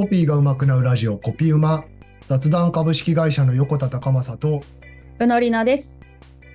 [0.00, 1.84] コピーが上手くなるラジオコピーうま
[2.26, 4.62] 雑談株式会社の横田隆正と
[5.18, 6.00] うのりなです。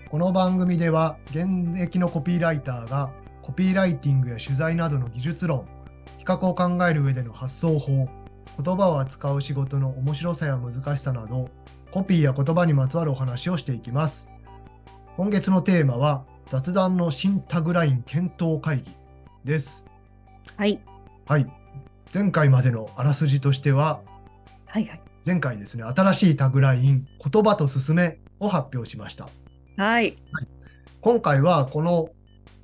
[0.10, 3.12] この番組では現役のコピーライターが
[3.44, 5.67] コピーライティングや取材などの技術論
[6.17, 8.08] 企画を考える上での発想法
[8.63, 11.51] 言葉を扱う仕事の面白さや難しさなど
[11.91, 14.27] コピーや言葉にまつわるお話をしていきます
[15.17, 18.95] 今月のテーマは雑談の新タグライン検討会議
[19.43, 19.85] です
[20.57, 20.80] はい。
[21.27, 21.64] はい
[22.15, 23.99] 前回までのあらすじとしては
[24.67, 25.01] はいはい。
[25.25, 29.27] 前回ですね新しいタグライン言葉と進めを発表しました
[29.75, 30.15] はい。
[31.01, 32.07] 今回はこの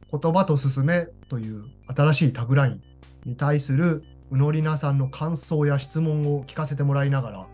[0.10, 2.82] 言葉と進めという新しいタグライン
[3.26, 7.48] に対するうのりなさんの感想や質問を聞かせてもらいながら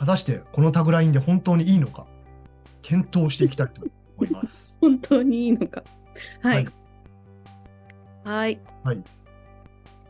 [0.00, 2.08] 果たしてこのタグラインで本当にいいのか
[2.82, 3.82] 検討していきたいと
[4.16, 4.76] 思います。
[4.82, 5.84] 本当にいいのか。
[6.42, 6.68] はい。
[8.24, 8.58] はい。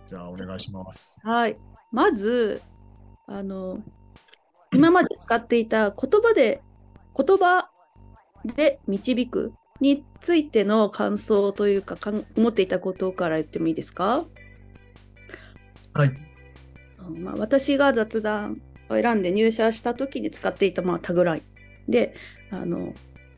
[0.06, 1.20] じゃあお願いします。
[1.22, 1.56] はい。
[1.90, 2.62] まず、
[3.26, 3.82] あの、
[4.72, 6.62] 今まで使っていた言葉で、
[7.16, 7.70] 言葉
[8.44, 14.24] で導くについての感想というか、かん思っていたことから言ってもいいですか？
[15.94, 16.12] はい。
[17.18, 21.42] まあ、私が雑談を選んで入社した時に使っていたまあタグライ
[21.88, 22.14] ンで
[22.50, 22.94] あの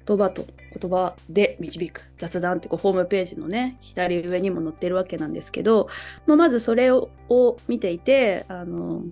[0.07, 0.47] 言葉と
[0.79, 5.89] 言葉で導く雑談ってこうホームページのね左上にも載ってるわけなんですけど、
[6.27, 9.03] まあ、まずそれをを見ていてあの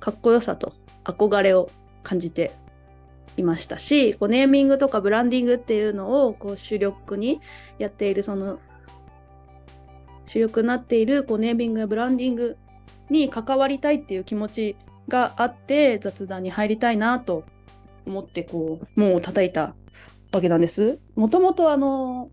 [0.00, 0.72] かっこよさと
[1.04, 1.70] 憧れを
[2.02, 2.52] 感じて
[3.36, 7.40] いましたしこうネーミングとかブランディングっていうのをこう主力に
[7.78, 8.58] やっているその
[10.26, 12.56] 主力になっているこうネーミングやブランディング
[13.10, 14.76] に関わりたいっていう気持ち
[15.08, 17.44] があって雑談に入りたいなと
[18.06, 19.74] 思ってこう門を叩いた
[20.32, 20.98] わけなんです。
[21.14, 22.30] もともとあの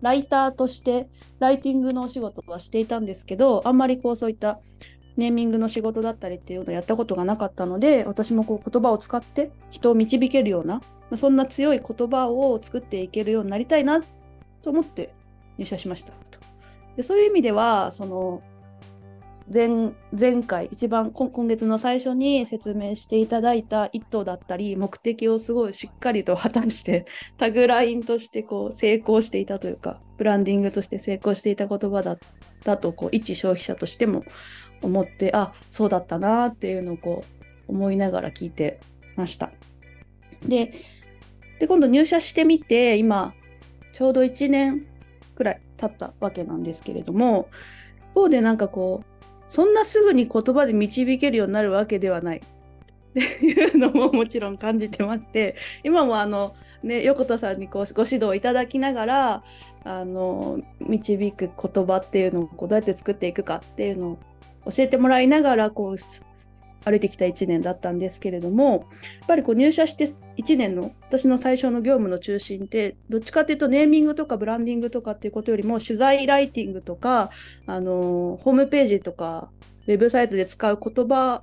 [0.00, 4.60] ライターとしてライティングのお仕事はしていたんですけどあんまりこうそういった
[5.16, 10.80] ネーミングの仕事だったりっていうのをやったことがなかったので私もこう言葉を使って人を導けるような
[11.16, 14.02] そんな強い言葉を作っていけるようになりたいな
[14.62, 15.12] と思って
[15.58, 16.40] 入社しましたと。
[16.96, 18.42] でそういう意味ではその
[19.52, 27.04] 前前回一番今月の最初に説明していただいた意図だったり目的をすごいしっかりと果たして
[27.36, 32.18] タグラインとしてこう成功していたというかブランディングとして成功していた言葉だっ
[32.62, 34.24] たとこう一消費者としても
[34.82, 37.24] 思ってあそうだったなっていうのをこ
[37.68, 38.78] う思いながら聞いて
[39.16, 39.50] ました。
[40.46, 40.72] で
[41.58, 43.34] で今度入社してみて今
[43.92, 44.86] ちょうど1年
[45.34, 47.48] くらい経ったわけなんですけれども
[48.12, 49.19] 一方でなんかこう
[49.50, 52.38] そんなすぐに言葉で導けるようになるわけではない。
[52.38, 59.42] っていうのももちろん感じてまして今もあのね横田さんにこうご指導いただきながら
[59.82, 64.18] あの導く言葉っていうのをこうどうやって作っていくかっていうのを
[64.70, 65.96] 教えてもらいながらこう
[66.84, 68.80] 歩いてきた1年だったんですけれどもやっ
[69.26, 77.30] ぱりこう入社して1年の私の最初の業務の中心ってどっちかっていうとネーミングとかブランディングとかっていうことよりも取材ライティングとか
[77.66, 79.50] あのホームページとか
[79.86, 81.42] ウェブサイトで使う言葉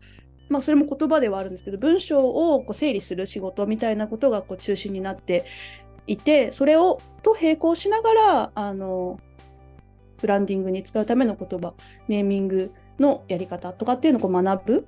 [0.50, 5.46] まあそれも言葉ではあるんですけど文章をこう整理する仕事みたいなことがこう中心になって
[6.08, 9.19] いてそれをと並行しながらあの
[10.22, 11.74] ブランディングに使うための言葉
[12.08, 14.88] ネーミングのやり方とかっていうのをこう学ぶ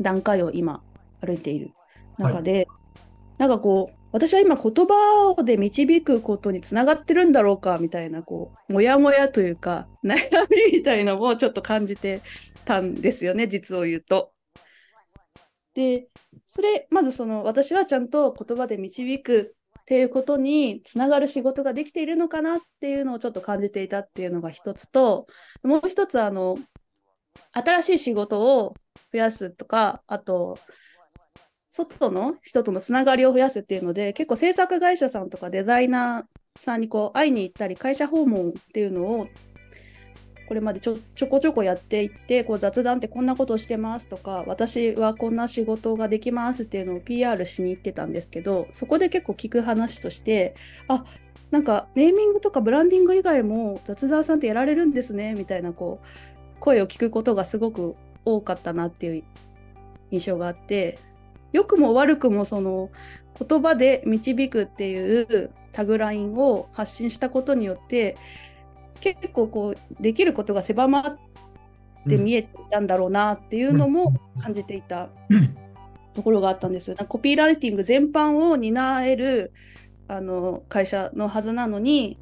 [0.00, 0.82] 段階を今
[1.20, 1.72] 歩いている
[2.18, 2.68] 中で、
[3.38, 10.16] なんかこう私は今言葉で導くことにつながってるんだろうかみたいなこうモヤモヤというか悩
[10.50, 12.22] みみたいのもちょっと感じて
[12.64, 14.32] たんですよね実を言うと。
[15.74, 16.06] で
[16.46, 25.26] それまずその私はちゃんと言葉で導くっていうことにつながる仕事ができているのかなっていうのをちょっと感じていたっていうのが一つと
[25.64, 26.56] もう一つあの
[27.50, 28.74] 新しい仕事を
[29.14, 30.58] 増やすとかあと
[31.68, 39.28] 外の人とのつながりを増やすっていうので結構制作会社さんとかデザイナーさんにこう会いに行ったり会社訪問っていうのを
[40.48, 50.56] これまでちょちょこちょこやっていってこう雑談ってこんなことしてますとか私はこんな仕事ができますっていうのを PR しに行ってたんですけどそこで結構聞く話として
[50.88, 51.04] あ
[51.52, 57.94] なんかネーミングとかブランディング以外も雑談さんってやられるんですねみたいなこう声を聞くことがすごく
[58.24, 59.24] 多かったなっていう
[60.10, 60.98] 印象があって
[61.52, 62.90] 良くも悪くもその
[63.38, 68.16] 言葉で導くっていうタグラインを発信したことによって
[69.00, 71.18] 結構こうできることが狭まっ
[72.08, 75.08] て見えていたんだろうなっていうのも感じていた
[76.14, 76.94] ところがあったんです。
[77.08, 79.52] コピーライティング全般を担える
[80.06, 82.18] あの会社のはずなのに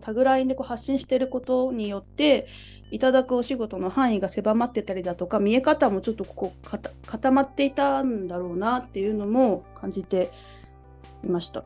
[0.00, 2.46] タグラインでこう発信していることによって
[2.90, 6.66] いただくお仕事の範囲が狭まってたりだとか見え方もちょっとこう
[7.06, 10.30] 固まっていたんだろうなっていうのも感じて
[11.24, 11.64] いました。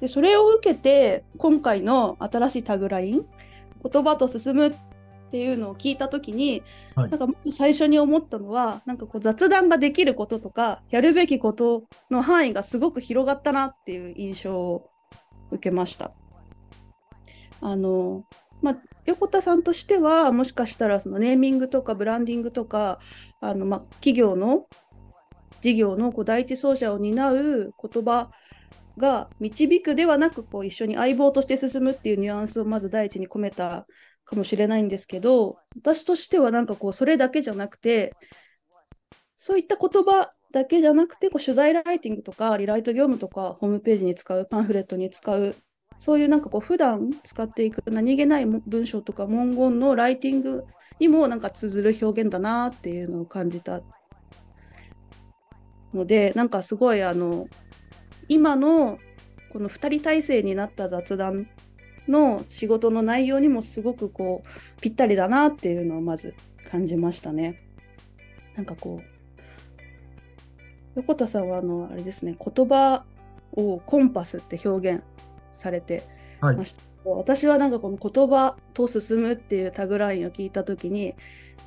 [0.00, 3.26] でそれを受けて今回の新しいタグライン
[3.84, 4.74] 「言葉と進む」っ
[5.30, 6.62] ていうのを聞いた時に、
[6.96, 14.90] はい、なんかまず最初に思ったのはなんかこう雑談ができることとかやるべきことの範囲がすごく広がったなっていう印象を
[15.50, 16.12] 受けました。
[17.60, 18.24] あの
[18.62, 18.76] まあ、
[19.06, 23.00] 横田さんとしてはもしかしたらそのネーミングとかブランディングとか
[23.40, 24.66] あの、まあ、企業の
[25.60, 28.30] 事業のこう第一走者を担う言葉
[28.96, 33.86] が導くではなくこう一緒に相棒として進むっていうニュアンスをまず第一に込めた
[34.24, 38.14] かもしれないんですけど私としてはなんかこうそれだけじゃなくて
[39.36, 45.56] そういった言葉だけじゃなくてこう取材ライティングとかリライト業務とかホームページに使うパンフレットに使う
[46.00, 50.64] そういうなんかこう普段使っていく何気ない文章とか文言のライティング
[50.98, 53.82] にもなんか通ずる表現だなっていうのを感じた
[55.92, 57.48] のでなんかすごいあの
[58.28, 58.98] 今の
[59.52, 61.48] この2人体制になった雑談
[62.08, 66.34] の仕事の内容にもすごくこうぴったりだなっていうのをまず
[66.70, 67.60] 感じましたね。
[68.56, 69.20] なんかこう
[70.96, 73.04] 横田さんはあのあれですね言葉
[73.52, 75.02] をコンパスって表現
[75.52, 76.06] されて
[76.40, 76.82] ました。
[77.08, 81.14] はい、私はなんかこの言葉と進むっていうタグラインを聞いた時に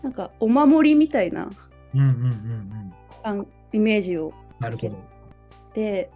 [0.02, 1.50] なんかお守りみたいな
[3.72, 4.92] イメージを受け
[5.74, 6.10] て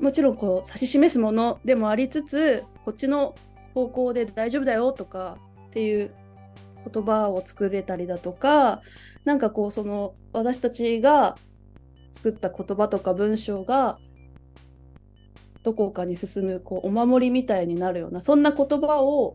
[0.00, 3.34] もちろんこう指し示すものでもありつつこっちの
[3.74, 5.38] 方向で大丈夫だよとか
[5.68, 6.14] っていう
[6.92, 8.82] 言葉を作れたりだとか
[9.24, 11.36] なんかこうその私たちが
[12.12, 13.98] 作った言葉とか文章が
[15.62, 19.34] どこかに進むこうお守りみたいになるようなそんな言葉を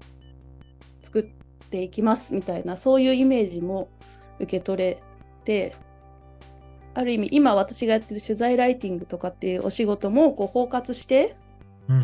[1.02, 1.24] 作っ
[1.70, 3.90] ていきますみたいなそういうイメージも
[4.40, 5.04] 受け取れ
[5.46, 5.76] て
[6.94, 11.36] ある意味今私がやってる取材ライティングとかっていうお仕事もこう包括して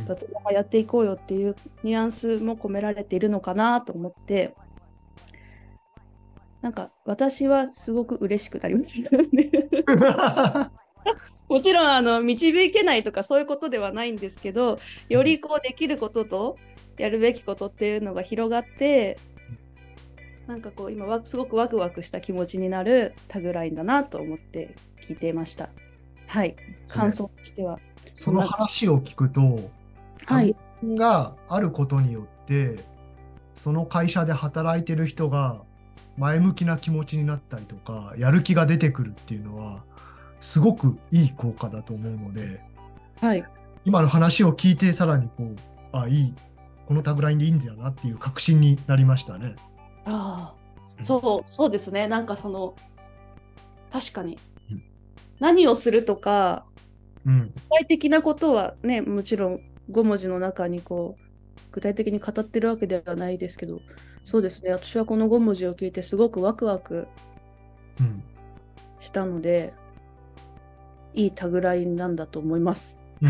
[0.08, 4.56] 雑談やっていこうよっていうニュアンスも込められているのかなと思って
[6.62, 10.72] なんか私はすごく嬉しくなりましたね
[11.50, 14.80] もちろんあの導けないとかそういうことではないんですけど
[15.10, 16.58] よりこうできることと
[16.98, 19.18] やるべきことっていうのが広がって
[20.48, 25.70] なんかこう今はすごくワクワクした気持ちになるタグラインだなと思って聞いていました。
[26.26, 26.56] はい、
[26.88, 27.80] 感想としては。
[28.16, 29.70] その話を聞くと、
[30.26, 32.84] はい、があることによって
[33.54, 35.62] その会社で働いてる人が
[36.18, 39.84] 前向きな気持ちになったりとかやる気が出てくるっていうのは
[40.42, 42.62] すごくいい効果だと思うので、
[43.22, 43.44] はい、
[43.86, 45.56] 今の話を聞いてさらにこう
[45.92, 46.34] あいい。
[46.90, 49.56] このタグラインでいいんだよなっていう確信になりましたね。
[50.06, 50.56] あ
[51.00, 52.08] あ、そうそうですね。
[52.08, 52.74] なんかその
[53.92, 54.40] 確かに、
[54.72, 54.84] うん、
[55.40, 56.66] 何をするとか、
[57.28, 59.60] うん、具体的なことはねもちろん
[59.92, 61.22] 5文字の中にこう
[61.72, 63.82] 具体的に語ってるわけではないですけど
[64.24, 64.72] そうですね。
[64.72, 67.08] 私はこの5文字を聞いてすごくワクワク
[69.00, 69.76] したので、
[71.14, 72.98] いいタグラインなんだと思います。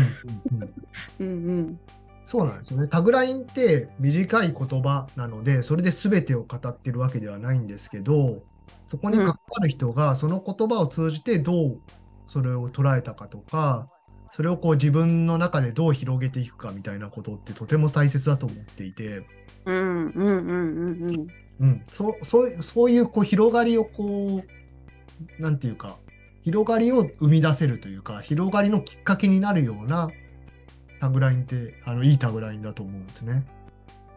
[1.18, 1.80] うんうん、
[2.24, 2.86] そうなんですよね。
[2.86, 8.42] タグラインって短い言葉なので、それで全てを語ってるわけではないんですけど、
[8.86, 11.80] そこに関わる人がその言葉を通じてどう
[12.26, 13.88] それを捉えたかとか、
[14.32, 19.24] それをこう自分の中でどう広げていくかみたいなことってとても大切だと思っていて、
[19.64, 21.26] うんうんうんうんうん。
[21.60, 24.42] うん、そそうそういうこう広がりをこ
[25.38, 25.98] う、なんていうか、
[26.42, 30.10] 広がりを生み出せるというか広がりのきっかけになるような
[31.00, 33.44] タグラインってあのいいタグラインだと思うんですね。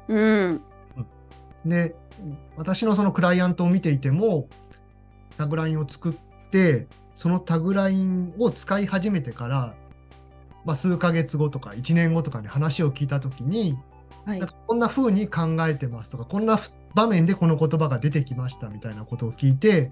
[0.07, 0.61] うん、
[1.65, 1.95] で
[2.57, 4.47] 私のそのクライアントを見ていても
[5.37, 6.13] タグラインを作っ
[6.49, 9.75] てそのタグラインを使い始めてから、
[10.65, 13.77] まあ、数ヶ月後とか1年後とかに話を聞いた時に、
[14.25, 16.59] はい、なんかこんな風に考えてますとかこんな
[16.93, 19.91] 場面でこの言葉が出てきましたみたいなことを聞いて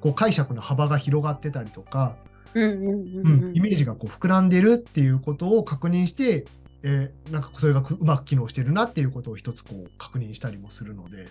[0.00, 2.16] こう解釈の幅が広がってたりとか、
[2.54, 6.46] イメージがこう膨らんでるっていうことを確認して、
[6.82, 11.28] えー、なんかそれがうまく機能してるなっていうことを一つこう確認したりもするので、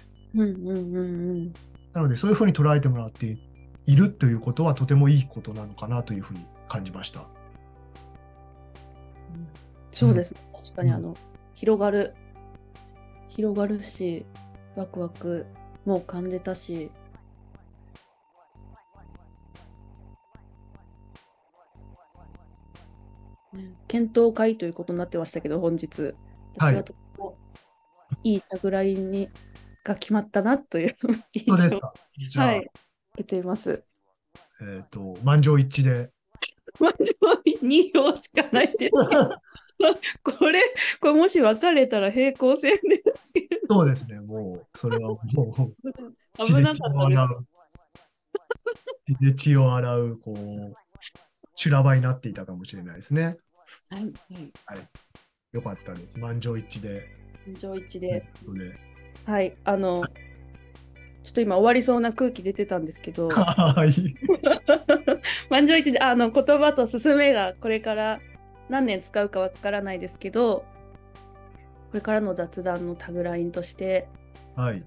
[1.93, 3.37] なのでそういうふうに捉えてもらって
[3.85, 7.25] いるということはとてもいいことなのかなというふうに感じました。
[9.91, 11.15] そうですね、うん、確かにあの、うん、
[11.55, 12.13] 広がる
[13.29, 14.25] 広がるし
[14.75, 15.47] ワクワク
[15.85, 16.91] も感じたし
[23.87, 26.13] 検討会ということになってましたけど、本日。
[26.55, 27.37] 私はとても
[28.23, 29.29] いいタグラインに
[29.83, 31.93] が決まったなというそうですか。
[32.29, 32.69] じゃあ、はい、
[33.15, 33.83] 出ています。
[34.61, 36.09] えっ、と、満場一致で。
[36.79, 38.91] 満場2票しかないです。
[40.23, 40.63] これ、
[40.99, 47.23] これもし分かれたら平行線ですけそうですね、もう、それはもう、危なかったです洗。
[47.25, 47.47] う。
[49.05, 50.73] 血で血を洗う、こう、
[51.55, 53.37] 修羅場になっていたかもしれないですね。
[53.89, 54.03] はい、
[54.65, 54.87] はい。
[55.53, 56.19] よかったです。
[56.19, 57.03] 満場一致で。
[57.45, 58.25] 満場一致で。
[59.25, 60.03] はい、あの、
[61.23, 64.15] ちょっと今終わりそうな空気出てたんですけど、 はい。
[65.49, 68.21] 満場一致で、あの、言葉と進めがこれから
[68.69, 70.65] 何年使うかわからないですけど、
[71.89, 74.07] これからの雑談のタグラインとして
[74.55, 74.83] はい。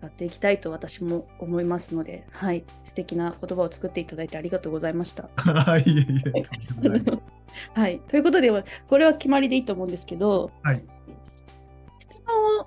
[0.00, 5.28] 使っていきたいと私も思いますので、はい、素敵な言葉を作っていただいてありがとうございました。
[5.36, 5.82] はい。
[5.82, 6.22] いえい
[6.86, 7.39] え
[7.74, 8.50] はい、ということで、
[8.88, 10.82] これは決まりでいいと思うんですけど、はい。
[12.00, 12.66] 質問を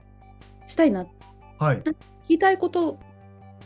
[0.68, 1.06] したいな、
[1.60, 1.78] はい。
[1.78, 1.96] 聞
[2.28, 3.00] きたいこと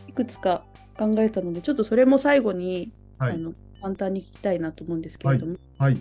[0.08, 0.64] いくつか
[0.98, 3.34] 考えたので、ちょっとそれも最後に、はい。
[3.34, 5.98] あの簡単に聞きたいなと思うんですけれども、はい。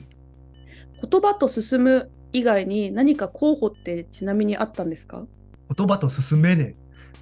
[1.11, 5.26] 言葉と進む以外に何か候補ってちなみにあったんですか？
[5.76, 6.75] 言葉と進めね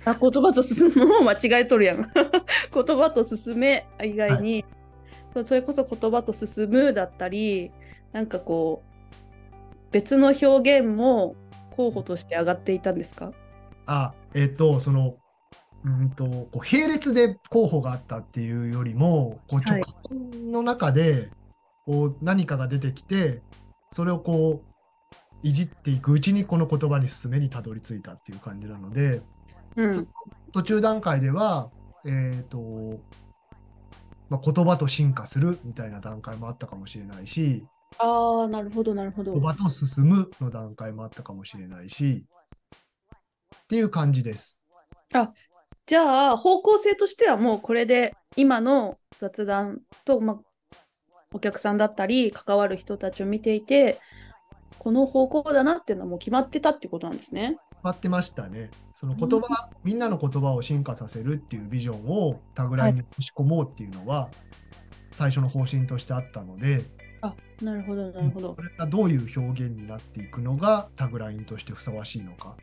[0.04, 2.08] あ言葉と進むもう間違えとるやん。
[2.72, 4.64] 言葉と進め以外に、
[5.44, 7.72] それこそ言葉と進むだったり、
[8.14, 11.34] なんかこう、別の表現も
[11.72, 13.32] 候補として上がっていたんですか？
[13.86, 15.16] あ、えっ、と、その、
[15.84, 21.28] うんと、こう並列で候補があったっていうよりも、こうはい直線の中で、
[21.84, 23.42] こう何かが出てきて、
[23.92, 24.74] それをこう、
[25.42, 29.22] いじっていくうちにこの言葉に進めにたどり着いたっていう感じなので、
[29.76, 30.08] そうん。
[30.52, 31.68] 途中段階では、
[32.06, 32.58] えっ、と、
[34.30, 37.66] まあ、言葉と進化するみたいな段階もあったかもしれないし、
[37.98, 39.40] ああ、なるほど、なるほど言。
[39.40, 42.26] 葉と進むの段階もあったかもしれないし、
[43.64, 44.58] っていう感じです。
[45.86, 50.76] じゃあ、方向性としてはもうこれで今の雑談と、まあ、
[51.32, 54.00] お客さんだったり、関わる人たちを見ていて、
[54.78, 57.56] この方向だなっていうのはもう決まってたってことなんですね。
[57.82, 58.70] 待ってましたね。
[58.94, 64.30] その言葉、みんなの言葉を進化させるっていうビジョンをタグラインに押し込もうっていうのは、
[65.10, 66.84] 最初の方針としてあったので、
[67.24, 68.62] あ、なるほど、なるほどこ。
[68.62, 72.56] れがどういう表現になっていくのがタグラインとしてふさわしいのか。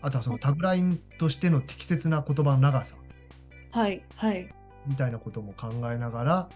[0.00, 2.96] あとはそのタグラインとしての適切な言葉の長さ
[3.72, 4.48] はい、はい。
[4.86, 6.48] みたいなことも考えながら、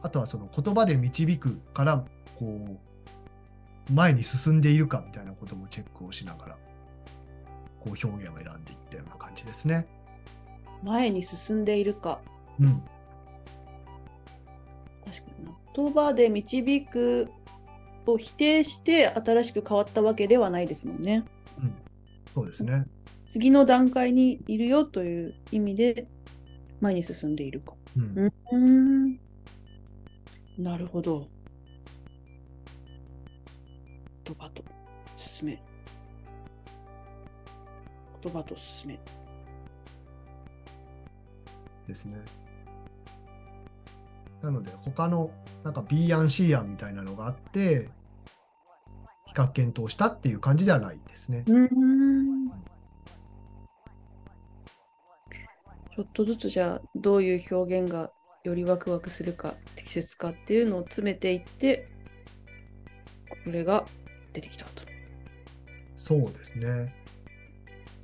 [0.00, 2.04] あとはその言葉で導くから、
[2.38, 2.78] こ
[3.90, 6.56] う、前に進んでいるかみたいなこともチェックをしながら、
[7.80, 9.86] こう表現を選んでいったような感じですね。
[10.82, 12.20] 前に進んでいるか。
[12.60, 12.82] うん。
[15.74, 17.30] 言葉で導く
[18.06, 21.24] を否定して新しく変わったわけではないですもんね。
[21.60, 21.74] うん。
[22.34, 22.86] そうですね。
[23.28, 26.06] 次の段階にいるよという意味で
[26.80, 27.72] 前に進んでいるか。
[27.96, 28.26] うん。
[28.26, 29.18] うーん。
[30.58, 31.28] なるほど。
[34.24, 34.62] 言葉と
[35.16, 35.62] 進め。
[38.22, 39.00] 言葉と進め。
[41.88, 42.18] ですね。
[44.42, 45.30] なので、他の
[45.64, 47.88] なんか B 案 C 案みたいなのがあって、
[49.26, 51.44] 比較検討したっていう感じではないですね。
[55.94, 58.10] ちょっとずつじゃあどういう表現が
[58.44, 61.86] よりワクワクするか適切かっていうのを詰めていって
[63.28, 63.84] これが
[64.32, 64.82] 出てきたと。
[65.94, 66.94] そうですね。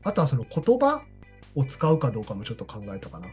[0.05, 1.03] あとはその言葉
[1.55, 3.27] を使うかどうかもちょっと考えたかな。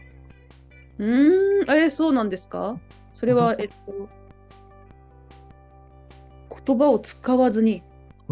[0.98, 2.78] うーん、えそうなんですか？
[3.14, 4.08] それは、えっと、
[6.66, 7.82] 言葉を使わずに。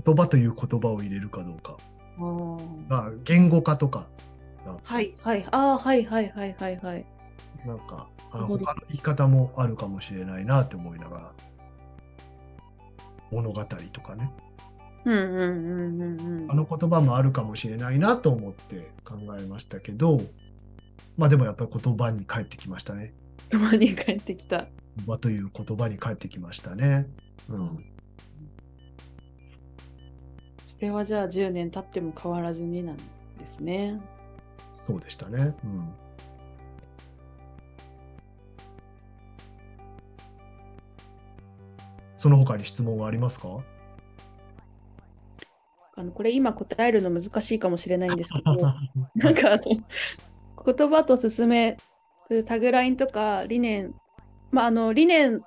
[0.04, 1.76] 言葉という言葉を入れるかどうか。
[2.18, 4.06] あーまあ、言語化とか、
[4.84, 7.04] はいはい、ああ、はいはいはいはいはい。
[7.66, 11.32] なんか、あ他の言い方もあるかもしれないなって思いながら。
[13.30, 14.32] 物語とかね。
[15.04, 16.54] うんうんうんうんうんあ。
[16.54, 20.20] の言葉もあるかもしれないなと思って考えましたけど、
[21.16, 23.12] まあでもやっぱり言葉に返ってきましたね。
[23.50, 24.66] 言葉に帰ってきた。
[24.96, 27.06] 言葉という言葉に返ってきましたね。
[27.48, 27.84] うん。
[30.64, 33.02] それはじゃあ10年経っても変わらずになんで
[33.48, 34.00] すね。
[34.72, 35.54] そうでしたね。
[35.64, 35.92] うん。
[42.16, 43.48] その他に質問はありますか？
[45.96, 48.56] あのこれ今答えるの難しいかもしれないんですけど、
[49.14, 49.62] なんかあの
[50.64, 51.76] 言葉と進め
[52.28, 53.94] というタグラインとか理念、
[54.50, 55.40] まあ、あの理念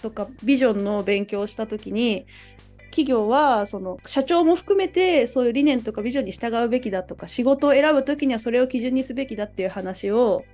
[0.00, 2.26] とかビジョンの勉強をしたときに
[2.90, 10.44] 企業はその社長も含めてそういう理念とかビジョンに従うべきだとか仕事を選ぶ時にはそれを基準にすべきだっていう話を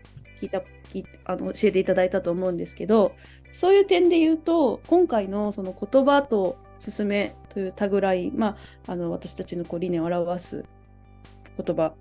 [0.40, 3.14] 聞いた聞あの教えていただいたと思うんですけど
[3.52, 10.64] そういう点で言うと今回のその言葉と進めというタグライン、まあ、あの私たちのこう理念を表す
[11.62, 11.92] 言葉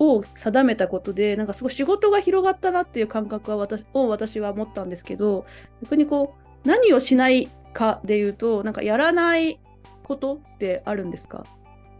[0.00, 5.44] を定めたことでなんかすごい仕事が広がったなっていう感覚は私を私は持ったんですけど
[5.82, 9.60] 逆にこう何をしないかで言うとなんかやらない
[10.02, 11.44] ことってあるんですか？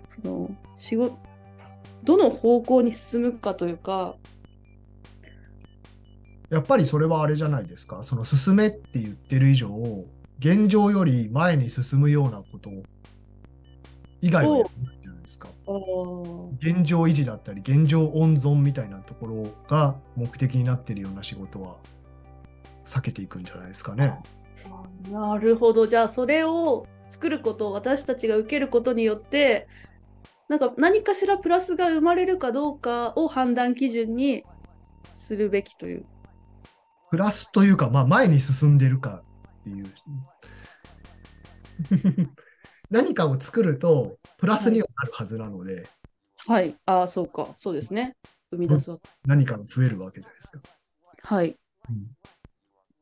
[0.09, 1.17] その仕事
[2.03, 4.17] どの方向に進むかというか
[6.49, 8.03] やっぱりそれはあれじゃないですか？
[8.03, 9.69] その進めって言ってる以上、
[10.39, 12.71] 現状より前に進むようなこと
[14.23, 15.00] 以外はない。
[16.59, 21.77] 現状維持だったり、現状温存みたいなところが目的になってるような仕事は
[22.85, 24.19] 避けていくんじゃないですかね。
[25.11, 25.87] なるほど。
[25.87, 29.69] じゃあそれを作ることを私たちが受けることによって
[30.49, 34.45] なんか何かしらプラスが生まれるかどうかを判断基準に
[35.15, 36.05] するべきという。
[37.11, 39.23] プラスというか、まあ、前に進んでるか
[39.61, 39.87] っていう。
[42.91, 45.89] 何かを作ると、プラスにはなるはずなので。
[46.47, 48.17] はい、ああ、そうか、そうですね。
[48.51, 49.09] 生み出すわけ。
[49.25, 50.61] 何かが増えるわけじゃないですか。
[51.23, 51.57] はい。
[51.89, 52.07] うん、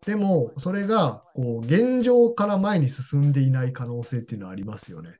[0.05, 5.17] でも、それがこう現状から前に進んでいない可能性っていうのはありますよね。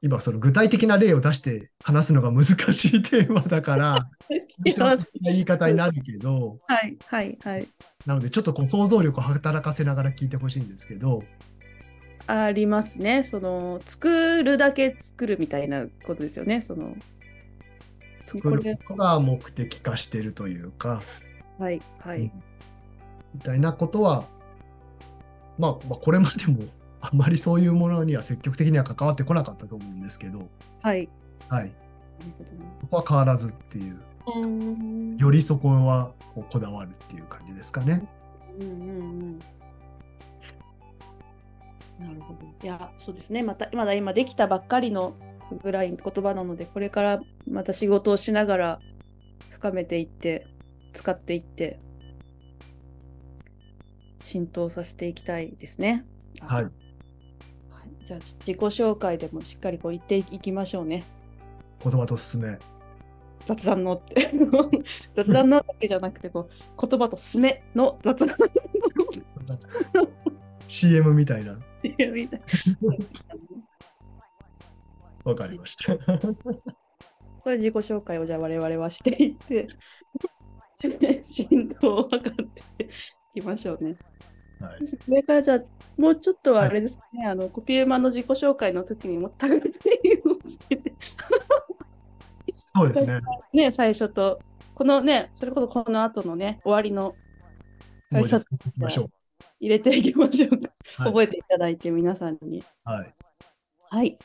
[0.00, 4.08] 今、その具体的な例を出して話すのが難しいテーマだから、
[5.24, 7.68] 言い方になるけど、はいはいはい。
[8.04, 11.24] なので、ちょっとこう想像力を働かせながら聞いてほしいんですけど。
[12.26, 13.22] ありますね。
[13.22, 16.60] その、作るだけ作るみたいなことですよね。
[16.60, 16.96] その、
[18.26, 21.00] 作ることが目的化してるというか。
[21.58, 22.30] はいはい。
[23.34, 24.24] みたいなことは、
[25.58, 26.58] まあ、まあ、これまでも
[27.00, 30.48] あんまりそういうものには積極的には関わってこなかったと思うんですけど、
[30.82, 31.08] はい。
[31.48, 31.72] はい。
[32.80, 38.06] そこは変わらずっていう、よりそこはここだわるっていう感じですかね。
[38.58, 39.38] うんうんうん
[42.00, 42.40] なるほど。
[42.62, 43.42] いや、そうですね。
[43.42, 45.16] また、まだ今できたばっかりの
[45.62, 48.80] ぐらい言葉なので、これからまた仕事をしながら
[49.50, 50.46] 深めていって、
[50.92, 51.78] 使っていって、
[54.20, 56.04] 浸透させていきたいですね。
[56.40, 56.66] はい。
[58.06, 61.04] じゃあ自己紹介でもしっかりこう言っていきましょうね。
[61.82, 62.56] 言葉と進め。
[63.46, 64.30] 雑談のって
[65.14, 68.36] 雑談のだけじゃなくてこう言葉と進めの雑談
[70.68, 71.58] CM みたいな。
[71.96, 72.40] CM みたい
[75.24, 75.96] わかりました。
[77.40, 79.68] それ自己紹介をじゃあ我々はしていって
[81.22, 82.88] 浸透を図って
[83.34, 83.96] いきましょうね。
[84.60, 85.60] はい、それからじゃあ、
[85.98, 89.72] もうちょっとはあれですかね、はい、あのコピーマの自己紹介の時にもタグをて。
[92.74, 93.20] そうですね。
[93.52, 94.40] ね、最初と、
[94.74, 97.14] このね、それこそこの後のね、終わりの
[98.12, 98.44] 挨拶
[99.60, 100.70] 入れていきましょうか。
[100.98, 102.62] はい、覚えていただいて、皆さんに。
[102.84, 103.14] はい。
[103.90, 104.18] はい。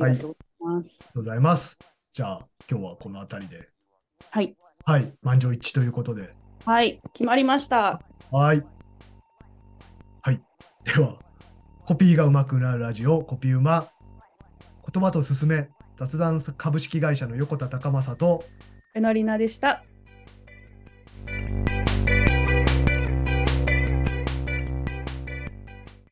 [0.00, 0.98] ありがとうございます。
[1.00, 1.78] ありがとうございます。
[2.12, 3.68] じゃあ、今日はこの辺りで。
[4.30, 4.56] はい。
[4.84, 6.34] はい、満場一致ということで。
[6.64, 8.00] はい、決まりました。
[8.30, 8.66] はい。
[10.86, 11.18] では、
[11.84, 13.88] コピーがうまくなるラジオ、コピーうま。
[14.92, 18.44] 言葉と進め、雑談株式会社の横田隆正と、
[18.94, 19.84] えのりなでした。